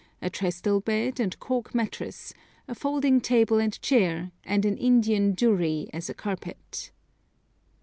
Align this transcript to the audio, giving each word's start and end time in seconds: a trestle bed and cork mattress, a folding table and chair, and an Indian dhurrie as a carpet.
a 0.19 0.31
trestle 0.31 0.79
bed 0.81 1.19
and 1.19 1.39
cork 1.39 1.75
mattress, 1.75 2.33
a 2.67 2.73
folding 2.73 3.21
table 3.21 3.59
and 3.59 3.79
chair, 3.83 4.31
and 4.43 4.65
an 4.65 4.75
Indian 4.75 5.35
dhurrie 5.35 5.91
as 5.93 6.09
a 6.09 6.13
carpet. 6.15 6.89